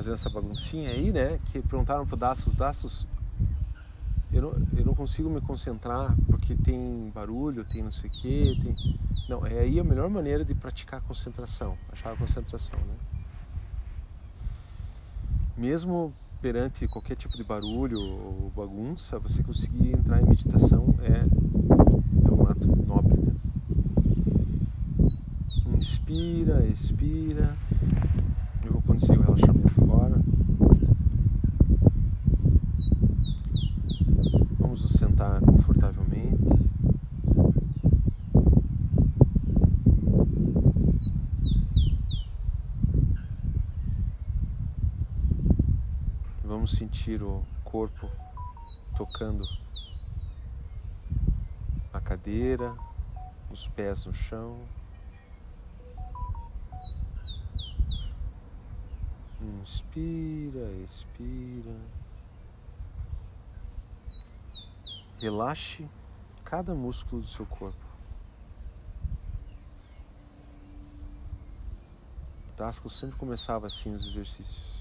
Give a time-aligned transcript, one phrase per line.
[0.00, 1.38] fazendo essa baguncinha aí, né?
[1.46, 3.06] Que perguntaram pro Dastos, Dastos,
[4.32, 8.58] eu não, eu não consigo me concentrar porque tem barulho, tem não sei o quê,
[8.62, 8.98] tem...
[9.28, 12.94] Não, é aí a melhor maneira de praticar a concentração, achar a concentração, né?
[15.58, 21.26] Mesmo perante qualquer tipo de barulho ou bagunça, você conseguir entrar em meditação é,
[22.26, 23.20] é um ato nobre.
[23.20, 23.34] Né?
[25.66, 27.54] Inspira, expira.
[28.64, 30.20] Eu vou conduzir o relaxamento agora.
[34.58, 36.38] Vamos nos sentar confortavelmente.
[46.44, 48.10] Vamos sentir o corpo
[48.94, 49.42] tocando
[51.94, 52.74] a cadeira,
[53.50, 54.60] os pés no chão.
[59.40, 61.74] Inspira, expira.
[65.22, 65.88] Relaxe
[66.44, 67.78] cada músculo do seu corpo.
[72.58, 74.80] Tasco sempre começava assim os exercícios.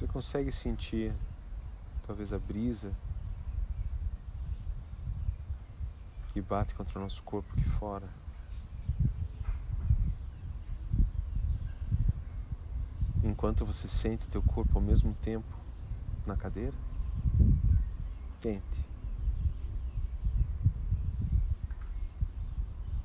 [0.11, 1.13] consegue sentir
[2.05, 2.91] talvez a brisa
[6.33, 8.07] que bate contra o nosso corpo aqui fora.
[13.23, 15.47] Enquanto você sente teu corpo ao mesmo tempo
[16.25, 16.75] na cadeira,
[18.39, 18.85] quente.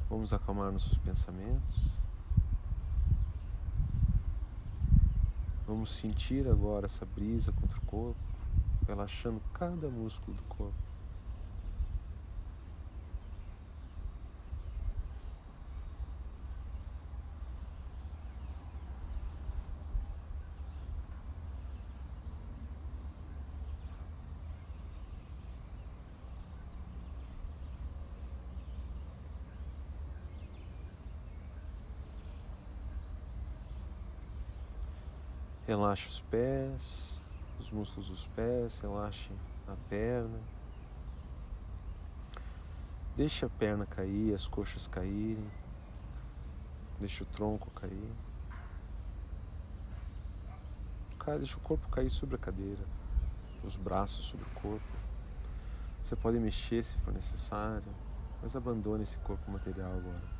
[0.08, 1.95] Vamos acalmar nossos pensamentos.
[5.66, 8.20] Vamos sentir agora essa brisa contra o corpo,
[8.86, 10.74] relaxando cada músculo do corpo.
[35.76, 37.20] Relaxe os pés,
[37.60, 39.28] os músculos dos pés, relaxe
[39.68, 40.38] a perna.
[43.14, 45.50] Deixe a perna cair, as coxas caírem.
[46.98, 48.12] Deixe o tronco cair.
[51.38, 52.84] Deixe o corpo cair sobre a cadeira,
[53.62, 54.96] os braços sobre o corpo.
[56.02, 57.92] Você pode mexer se for necessário,
[58.42, 60.35] mas abandone esse corpo material agora.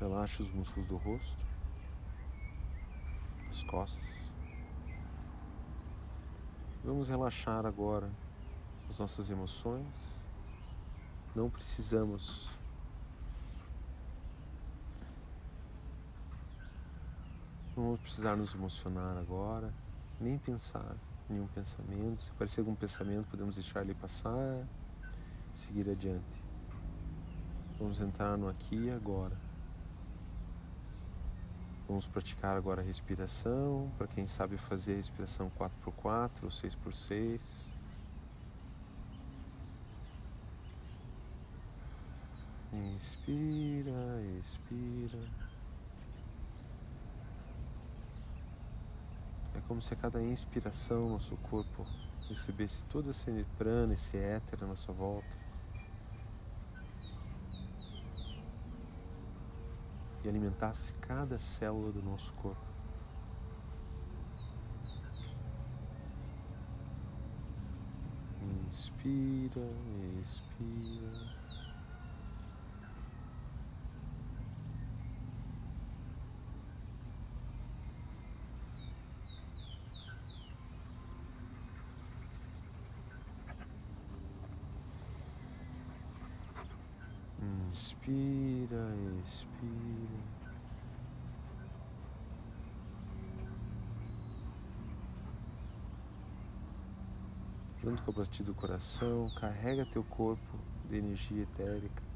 [0.00, 1.44] Relaxe os músculos do rosto,
[3.50, 4.02] as costas.
[6.82, 8.10] Vamos relaxar agora
[8.88, 10.24] as nossas emoções.
[11.36, 12.48] Não precisamos
[17.76, 19.72] Não vamos precisar nos emocionar agora,
[20.20, 20.96] nem pensar
[21.28, 22.20] nenhum pensamento.
[22.20, 24.66] Se aparecer algum pensamento, podemos deixar ele passar,
[25.54, 26.42] seguir adiante.
[27.78, 29.49] Vamos entrar no aqui e agora.
[31.90, 37.40] Vamos praticar agora a respiração, para quem sabe fazer a respiração 4x4 ou 6x6.
[42.72, 45.18] Inspira, expira.
[49.56, 51.84] É como se a cada inspiração nosso corpo
[52.28, 55.39] recebesse toda essa prana, esse éter à nossa volta.
[60.24, 62.60] E alimentasse cada célula do nosso corpo.
[68.70, 69.66] Inspira,
[70.22, 71.59] expira.
[87.80, 88.94] Inspira,
[89.24, 89.70] expira.
[97.82, 100.58] Junto com a batida do coração, carrega teu corpo
[100.90, 102.09] de energia etérica.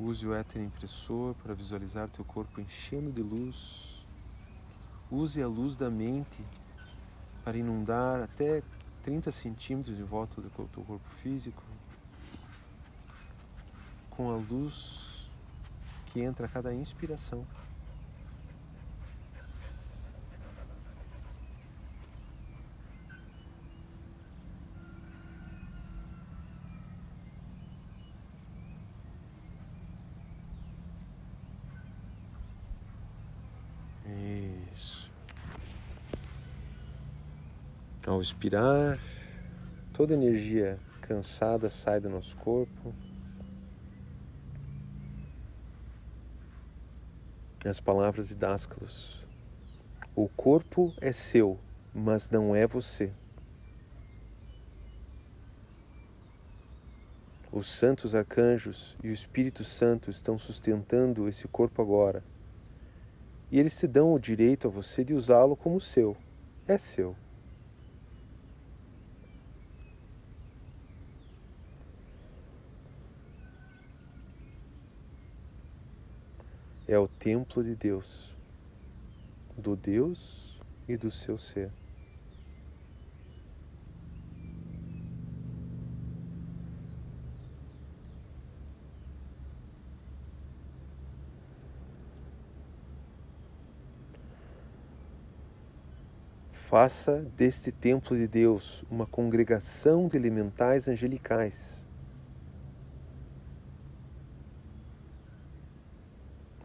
[0.00, 3.96] Use o éter impressor para visualizar teu corpo enchendo de luz.
[5.10, 6.44] Use a luz da mente
[7.44, 8.62] para inundar até
[9.02, 11.62] 30 centímetros em volta do teu corpo físico,
[14.10, 15.28] com a luz
[16.06, 17.44] que entra a cada inspiração.
[38.18, 38.98] Ao expirar,
[39.92, 42.92] toda energia cansada sai do nosso corpo.
[47.64, 49.24] As palavras de Dáscalos.
[50.16, 51.60] O corpo é seu,
[51.94, 53.12] mas não é você.
[57.52, 62.24] Os santos arcanjos e o Espírito Santo estão sustentando esse corpo agora.
[63.48, 66.16] E eles te dão o direito a você de usá-lo como seu.
[66.66, 67.14] É seu.
[76.88, 78.34] É o templo de Deus,
[79.58, 80.58] do Deus
[80.88, 81.70] e do seu ser.
[96.50, 101.86] Faça deste templo de Deus uma congregação de elementais angelicais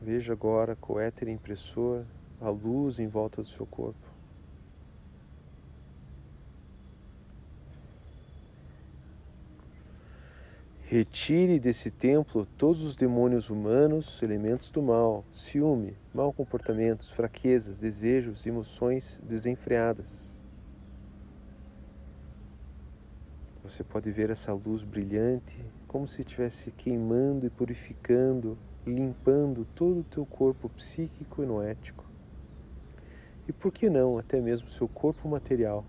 [0.03, 2.03] Veja agora com o éter impressor
[2.41, 4.05] a luz em volta do seu corpo.
[10.83, 18.45] Retire desse templo todos os demônios humanos, elementos do mal, ciúme, mau comportamentos, fraquezas, desejos,
[18.45, 20.41] emoções desenfreadas.
[23.63, 30.03] Você pode ver essa luz brilhante, como se estivesse queimando e purificando limpando todo o
[30.03, 32.05] teu corpo psíquico e noético.
[33.47, 35.85] E por que não até mesmo seu corpo material?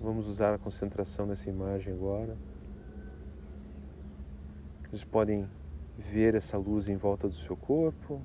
[0.00, 2.36] Vamos usar a concentração nessa imagem agora.
[4.88, 5.48] Vocês podem
[5.96, 8.20] ver essa luz em volta do seu corpo,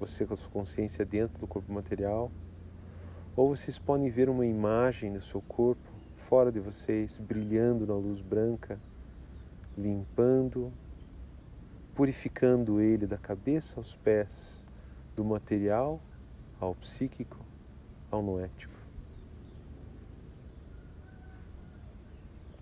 [0.00, 2.32] você com a sua consciência dentro do corpo material,
[3.36, 8.20] ou vocês podem ver uma imagem do seu corpo fora de vocês, brilhando na luz
[8.20, 8.80] branca
[9.76, 10.72] limpando,
[11.94, 14.64] purificando ele da cabeça aos pés,
[15.14, 16.00] do material
[16.60, 17.38] ao psíquico,
[18.10, 18.74] ao noético.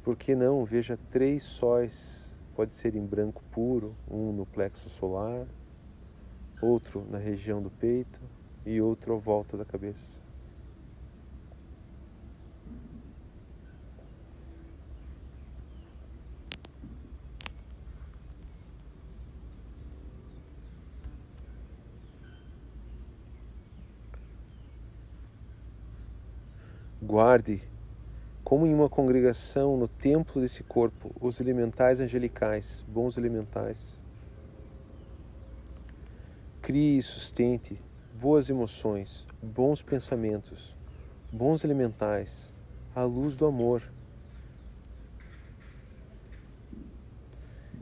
[0.03, 0.65] Por que não?
[0.65, 5.47] Veja três sóis, pode ser em branco puro, um no plexo solar,
[6.61, 8.21] outro na região do peito
[8.65, 10.22] e outro à volta da cabeça.
[27.05, 27.61] Guarde,
[28.45, 34.01] como em uma congregação no templo desse corpo, os elementais angelicais, bons elementais.
[36.61, 37.77] Crie e sustente
[38.15, 40.79] boas emoções, bons pensamentos,
[41.33, 42.55] bons elementais,
[42.95, 43.83] à luz do amor.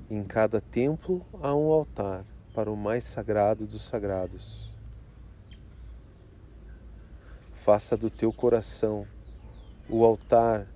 [0.08, 2.24] Em cada templo há um altar
[2.54, 4.69] para o mais sagrado dos sagrados.
[7.61, 9.07] Faça do teu coração
[9.87, 10.67] o altar,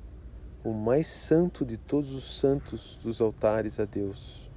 [0.63, 4.51] o mais santo de todos os santos dos altares a Deus.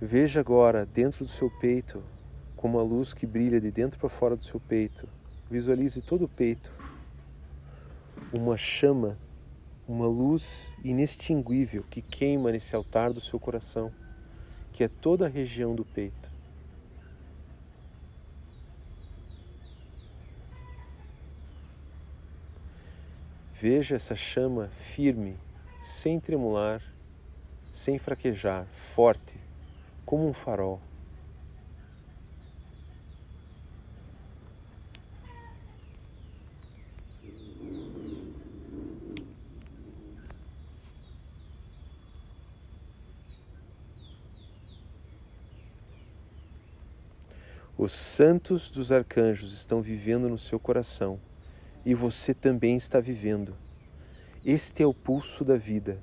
[0.00, 2.04] Veja agora dentro do seu peito,
[2.54, 5.08] como a luz que brilha de dentro para fora do seu peito.
[5.50, 6.72] Visualize todo o peito,
[8.32, 9.18] uma chama,
[9.88, 13.92] uma luz inextinguível que queima nesse altar do seu coração,
[14.72, 16.35] que é toda a região do peito.
[23.58, 25.34] Veja essa chama firme,
[25.80, 26.82] sem tremular,
[27.72, 29.40] sem fraquejar, forte,
[30.04, 30.78] como um farol.
[47.78, 51.18] Os santos dos arcanjos estão vivendo no seu coração
[51.86, 53.54] e você também está vivendo.
[54.44, 56.02] Este é o pulso da vida.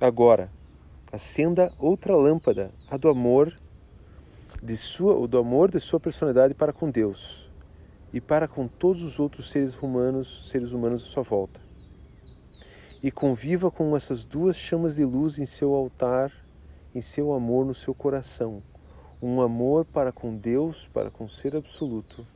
[0.00, 0.50] Agora,
[1.12, 3.56] acenda outra lâmpada, a do amor
[4.60, 7.48] de sua, do amor de sua personalidade para com Deus
[8.12, 11.60] e para com todos os outros seres humanos, seres humanos à sua volta.
[13.00, 16.32] E conviva com essas duas chamas de luz em seu altar,
[16.92, 18.60] em seu amor no seu coração,
[19.20, 22.26] um amor para com Deus, para com o ser absoluto,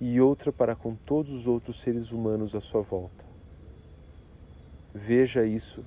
[0.00, 3.24] e outra para com todos os outros seres humanos à sua volta.
[4.92, 5.84] Veja isso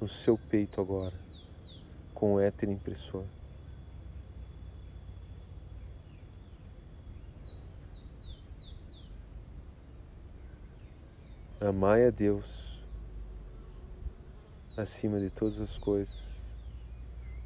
[0.00, 1.14] no seu peito agora,
[2.12, 3.24] com o éter impressor.
[11.60, 12.82] Amai a Deus
[14.76, 16.44] acima de todas as coisas,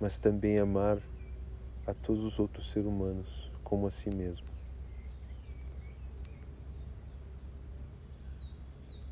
[0.00, 0.99] mas também amar
[1.87, 4.47] a todos os outros seres humanos como a si mesmo.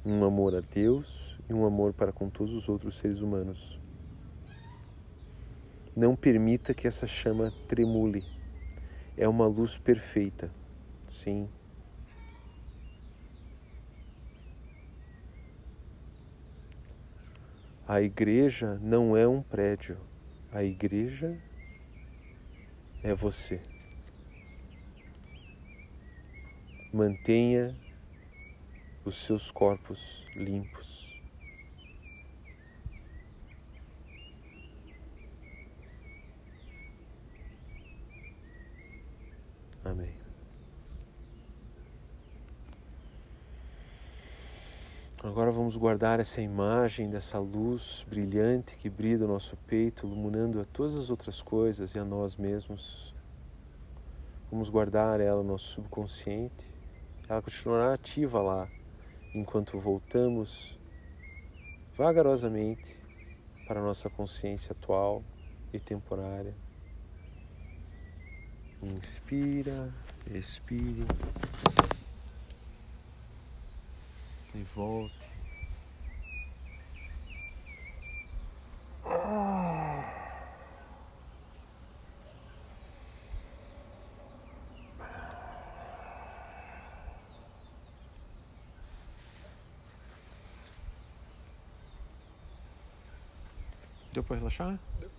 [0.05, 3.81] Um amor a Deus e um amor para com todos os outros seres humanos.
[5.97, 8.25] Não permita que essa chama tremule.
[9.17, 10.51] É uma luz perfeita.
[11.09, 11.49] Sim,
[17.87, 19.99] A igreja não é um prédio,
[20.51, 21.37] a igreja
[23.05, 23.61] é você.
[26.91, 27.77] Mantenha
[29.05, 31.04] os seus corpos limpos.
[45.25, 50.67] Agora vamos guardar essa imagem dessa luz brilhante que brilha no nosso peito, iluminando a
[50.67, 53.15] todas as outras coisas e a nós mesmos.
[54.51, 56.69] Vamos guardar ela no nosso subconsciente.
[57.27, 58.69] Ela continuará ativa lá
[59.35, 60.79] enquanto voltamos
[61.97, 63.01] vagarosamente
[63.67, 65.25] para a nossa consciência atual
[65.73, 66.55] e temporária.
[68.83, 69.91] Inspira,
[70.35, 71.07] expire
[74.55, 75.15] e volte.
[94.13, 94.79] Deu para relaxar?
[95.01, 95.11] Deu.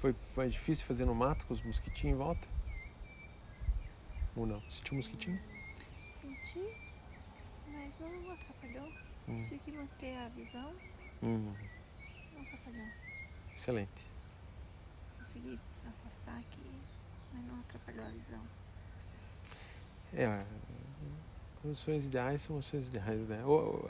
[0.00, 2.48] Foi mais difícil fazer no mato com os mosquitinhos em volta?
[4.34, 4.60] Ou não?
[4.62, 5.40] Sentiu mosquitinho?
[6.12, 6.81] Senti
[8.08, 8.88] não atrapalhou.
[9.28, 9.42] Hum.
[9.42, 10.72] Consegui manter a visão.
[11.22, 11.52] Hum.
[12.34, 12.86] Não atrapalhou.
[13.56, 14.06] Excelente.
[15.18, 16.70] Consegui afastar aqui,
[17.32, 18.42] mas não atrapalhou a visão.
[20.14, 20.44] É,
[21.62, 23.42] condições ideais são condições ideais, né?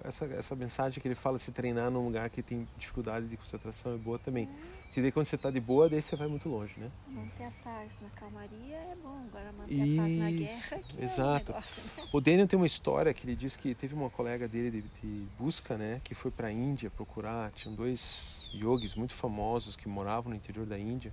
[0.04, 3.94] essa, essa mensagem que ele fala se treinar num lugar que tem dificuldade de concentração
[3.94, 4.46] é boa também.
[4.46, 4.71] Hum.
[4.92, 6.90] Porque daí quando você está de boa, daí você vai muito longe, né?
[7.08, 11.02] Manter a paz na calmaria é bom, agora manter Isso, a paz na guerra que
[11.02, 11.52] exato.
[11.52, 12.08] é um negócio, né?
[12.12, 15.26] O Daniel tem uma história que ele diz que teve uma colega dele de, de
[15.38, 15.98] busca, né?
[16.04, 20.66] Que foi para a Índia procurar, tinham dois yogis muito famosos que moravam no interior
[20.66, 21.10] da Índia.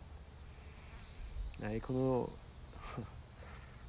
[1.62, 2.30] Aí quando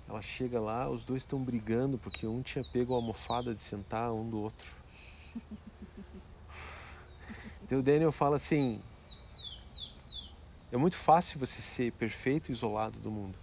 [0.09, 4.12] ela chega lá, os dois estão brigando porque um tinha pego a almofada de sentar
[4.12, 4.70] um do outro.
[7.62, 8.80] Então o Daniel fala assim,
[10.73, 13.35] é muito fácil você ser perfeito e isolado do mundo.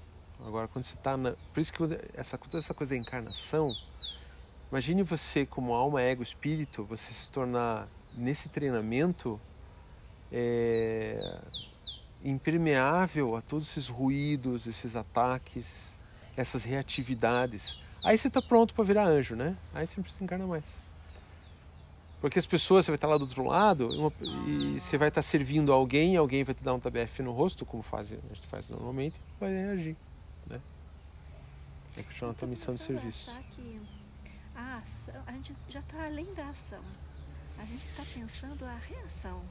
[0.45, 1.33] Agora, quando você está na.
[1.53, 3.75] Por isso que essa, toda essa coisa da encarnação.
[4.71, 9.39] Imagine você, como alma, ego, espírito, você se tornar, nesse treinamento,
[10.31, 11.39] é,
[12.23, 15.95] impermeável a todos esses ruídos, esses ataques,
[16.35, 17.79] essas reatividades.
[18.03, 19.55] Aí você está pronto para virar anjo, né?
[19.73, 20.86] Aí você não precisa encarnar mais.
[22.19, 24.11] Porque as pessoas, você vai estar lá do outro lado uma,
[24.47, 27.83] e você vai estar servindo alguém, alguém vai te dar um TBF no rosto, como
[27.83, 29.95] faz, a gente faz normalmente, e vai reagir.
[30.47, 30.59] Né?
[31.95, 33.31] É continuar a tua missão de serviço.
[33.55, 33.79] Que
[34.55, 36.81] a, ação, a gente já está além da ação.
[37.59, 39.41] A gente está pensando a reação.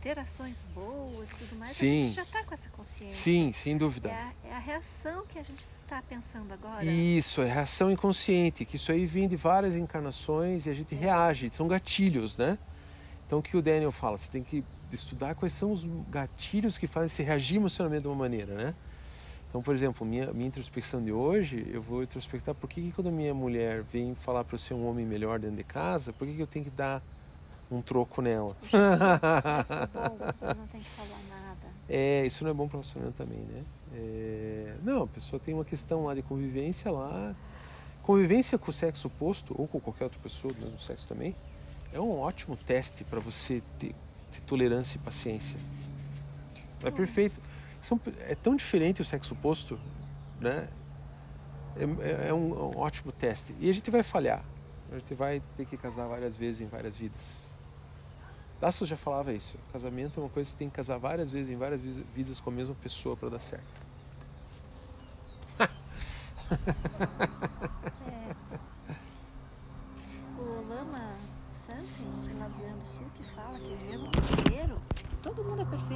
[0.00, 2.02] Ter ações boas e tudo mais, Sim.
[2.02, 3.12] a gente já está com essa consciência.
[3.12, 4.08] Sim, sem dúvida.
[4.08, 6.82] É a, é a reação que a gente está pensando agora?
[6.84, 11.50] Isso, é reação inconsciente, que isso aí vem de várias encarnações e a gente reage,
[11.50, 12.58] são gatilhos, né?
[13.26, 16.86] Então o que o Daniel fala, você tem que estudar quais são os gatilhos que
[16.86, 18.74] fazem você reagir emocionalmente de uma maneira, né?
[19.48, 23.08] Então, por exemplo, minha, minha introspecção de hoje, eu vou introspectar por que, que quando
[23.08, 26.26] a minha mulher vem falar para eu ser um homem melhor dentro de casa, por
[26.26, 27.02] que, que eu tenho que dar
[27.70, 28.56] um troco nela.
[28.62, 30.18] O sexo é bom,
[30.56, 31.66] não tem que falar nada.
[31.88, 33.62] É, isso não é bom para o relacionamento também, né?
[33.94, 37.34] É, não, a pessoa tem uma questão lá de convivência lá.
[38.02, 41.36] Convivência com o sexo oposto, ou com qualquer outra pessoa do mesmo sexo também,
[41.92, 43.94] é um ótimo teste para você ter,
[44.32, 45.58] ter, tolerância e paciência.
[46.82, 46.92] É hum.
[46.92, 47.38] perfeito.
[47.82, 49.78] São, é tão diferente o sexo oposto,
[50.40, 50.68] né?
[51.76, 53.54] É, é, é um, é um ótimo teste.
[53.60, 54.42] E a gente vai falhar.
[54.90, 57.50] A gente vai ter que casar várias vezes em várias vidas.
[58.60, 59.56] Dassos já falava isso.
[59.72, 61.80] Casamento é uma coisa que você tem que casar várias vezes em várias
[62.14, 63.81] vidas com a mesma pessoa para dar certo.
[68.06, 68.34] É.
[70.38, 71.16] O Lama
[71.54, 74.80] Santen, lá do Sul, que fala que mesmo terceiro,
[75.22, 75.92] todo mundo é perfeito